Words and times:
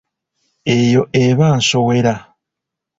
Eyo 0.77 1.01
eba 1.25 1.47
nsowera. 1.59 2.15